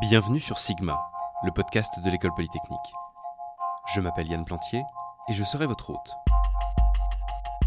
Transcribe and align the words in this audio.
Bienvenue 0.00 0.40
sur 0.40 0.58
Sigma, 0.58 0.98
le 1.44 1.50
podcast 1.50 2.00
de 2.02 2.10
l'école 2.10 2.32
polytechnique. 2.34 2.78
Je 3.94 4.00
m'appelle 4.00 4.26
Yann 4.26 4.44
Plantier 4.44 4.82
et 5.28 5.34
je 5.34 5.44
serai 5.44 5.66
votre 5.66 5.90
hôte. 5.90 6.14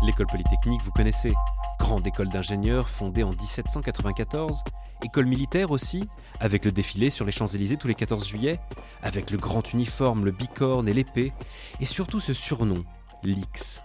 L'école 0.01 0.25
polytechnique, 0.25 0.81
vous 0.81 0.91
connaissez, 0.91 1.33
grande 1.79 2.05
école 2.07 2.29
d'ingénieurs 2.29 2.89
fondée 2.89 3.23
en 3.23 3.29
1794, 3.29 4.63
école 5.03 5.27
militaire 5.27 5.69
aussi, 5.69 6.09
avec 6.39 6.65
le 6.65 6.71
défilé 6.71 7.11
sur 7.11 7.25
les 7.25 7.31
Champs-Élysées 7.31 7.77
tous 7.77 7.87
les 7.87 7.95
14 7.95 8.27
juillet, 8.27 8.59
avec 9.03 9.29
le 9.29 9.37
grand 9.37 9.71
uniforme, 9.71 10.25
le 10.25 10.31
bicorne 10.31 10.89
et 10.89 10.93
l'épée, 10.93 11.31
et 11.79 11.85
surtout 11.85 12.19
ce 12.19 12.33
surnom, 12.33 12.83
l'X. 13.23 13.83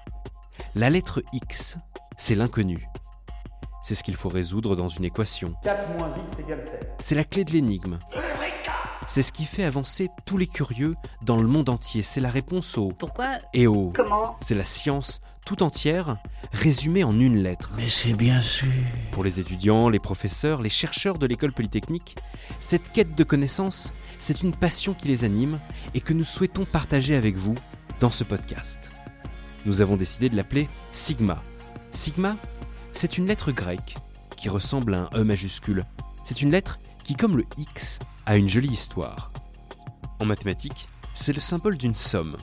La 0.75 0.89
lettre 0.89 1.23
X, 1.33 1.79
c'est 2.17 2.35
l'inconnu. 2.35 2.89
C'est 3.83 3.95
ce 3.95 4.03
qu'il 4.05 4.17
faut 4.17 4.29
résoudre 4.29 4.77
dans 4.77 4.89
une 4.89 5.05
équation. 5.05 5.55
4 5.63 5.89
moins 5.97 6.09
x 6.25 6.39
égale 6.39 6.63
7. 6.63 6.89
C'est 6.99 7.15
la 7.15 7.25
clé 7.25 7.45
de 7.45 7.53
l'énigme. 7.53 7.99
C'est 9.07 9.23
ce 9.23 9.33
qui 9.33 9.45
fait 9.45 9.65
avancer 9.65 10.09
tous 10.25 10.39
les 10.39 10.47
curieux 10.47 10.95
dans 11.23 11.41
le 11.41 11.49
monde 11.49 11.69
entier. 11.69 12.03
C'est 12.03 12.21
la 12.21 12.31
réponse 12.31 12.79
au 12.79 12.93
Pourquoi? 12.93 13.39
et 13.53 13.67
au. 13.67 13.91
Comment? 13.93 14.37
C'est 14.41 14.55
la 14.55 14.63
science 14.65 15.21
tout 15.45 15.65
entière 15.65 16.17
résumée 16.53 17.03
en 17.03 17.19
une 17.19 17.43
lettre. 17.43 17.73
Mais 17.77 17.89
c'est 18.03 18.13
bien 18.13 18.41
sûr. 18.61 18.69
Pour 19.11 19.25
les 19.25 19.41
étudiants, 19.41 19.89
les 19.89 19.99
professeurs, 19.99 20.63
les 20.63 20.69
chercheurs 20.71 21.19
de 21.19 21.27
l'école 21.27 21.53
polytechnique, 21.53 22.17
cette 22.61 22.93
quête 22.93 23.17
de 23.17 23.25
connaissances, 23.25 23.93
c'est 24.21 24.43
une 24.43 24.55
passion 24.55 24.95
qui 24.95 25.09
les 25.09 25.25
anime 25.25 25.59
et 25.95 26.01
que 26.01 26.13
nous 26.13 26.23
souhaitons 26.23 26.65
partager 26.65 27.17
avec 27.17 27.35
vous 27.37 27.57
dans 27.99 28.11
ce 28.11 28.23
podcast. 28.23 28.91
Nous 29.67 29.81
avons 29.81 29.97
décidé 29.97 30.29
de 30.29 30.37
l'appeler 30.37 30.69
Sigma. 30.93 31.43
Sigma, 31.91 32.37
c'est 33.01 33.17
une 33.17 33.27
lettre 33.27 33.51
grecque 33.51 33.97
qui 34.37 34.51
ressemble 34.51 34.93
à 34.93 35.09
un 35.15 35.21
E 35.21 35.25
majuscule. 35.25 35.87
C'est 36.23 36.43
une 36.43 36.51
lettre 36.51 36.79
qui, 37.03 37.15
comme 37.15 37.39
le 37.39 37.47
X, 37.57 37.99
a 38.27 38.37
une 38.37 38.51
jolie 38.51 38.69
histoire. 38.69 39.33
En 40.19 40.27
mathématiques, 40.27 40.87
c'est 41.15 41.33
le 41.33 41.41
symbole 41.41 41.79
d'une 41.79 41.95
somme. 41.95 42.37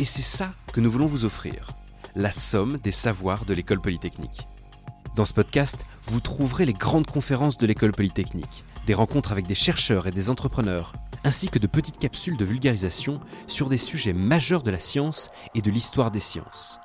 Et 0.00 0.04
c'est 0.04 0.20
ça 0.20 0.52
que 0.72 0.80
nous 0.80 0.90
voulons 0.90 1.06
vous 1.06 1.24
offrir. 1.24 1.70
La 2.16 2.32
somme 2.32 2.78
des 2.78 2.90
savoirs 2.90 3.44
de 3.44 3.54
l'école 3.54 3.80
polytechnique. 3.80 4.48
Dans 5.14 5.26
ce 5.26 5.32
podcast, 5.32 5.86
vous 6.02 6.18
trouverez 6.18 6.64
les 6.64 6.72
grandes 6.72 7.06
conférences 7.06 7.56
de 7.56 7.66
l'école 7.66 7.92
polytechnique, 7.92 8.64
des 8.88 8.94
rencontres 8.94 9.30
avec 9.30 9.46
des 9.46 9.54
chercheurs 9.54 10.08
et 10.08 10.10
des 10.10 10.28
entrepreneurs, 10.28 10.92
ainsi 11.22 11.50
que 11.50 11.60
de 11.60 11.68
petites 11.68 12.00
capsules 12.00 12.36
de 12.36 12.44
vulgarisation 12.44 13.20
sur 13.46 13.68
des 13.68 13.78
sujets 13.78 14.12
majeurs 14.12 14.64
de 14.64 14.72
la 14.72 14.80
science 14.80 15.30
et 15.54 15.62
de 15.62 15.70
l'histoire 15.70 16.10
des 16.10 16.18
sciences. 16.18 16.80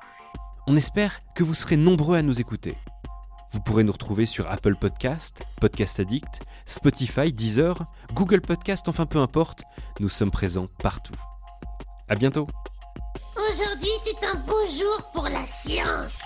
On 0.68 0.76
espère 0.76 1.22
que 1.34 1.44
vous 1.44 1.56
serez 1.56 1.76
nombreux 1.76 2.16
à 2.16 2.22
nous 2.22 2.40
écouter. 2.40 2.78
Vous 3.52 3.60
pourrez 3.62 3.84
nous 3.84 3.92
retrouver 3.92 4.28
sur 4.28 4.50
Apple 4.52 4.76
Podcast, 4.76 5.42
Podcast 5.60 6.00
Addict, 6.00 6.42
Spotify, 6.66 7.34
Deezer, 7.34 7.86
Google 8.14 8.42
Podcast, 8.42 8.88
enfin 8.88 9.08
peu 9.08 9.18
importe, 9.18 9.64
nous 10.00 10.10
sommes 10.10 10.30
présents 10.30 10.68
partout. 10.84 11.16
À 12.08 12.16
bientôt. 12.16 12.48
Aujourd'hui, 13.50 13.90
c'est 14.04 14.26
un 14.26 14.36
beau 14.36 14.68
jour 14.68 15.10
pour 15.14 15.24
la 15.24 15.46
science. 15.48 16.20